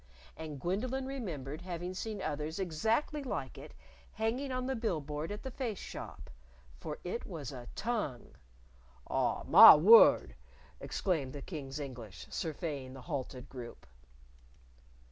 [0.35, 3.75] And Gwendolyn remembered having seen others exactly like it
[4.13, 6.31] hanging on the bill board at the Face Shop.
[6.79, 8.33] For it was a tongue!
[9.07, 9.43] "Aw!
[9.43, 10.33] Mah word!"
[10.79, 13.85] exclaimed the King's English, surveying the halted group.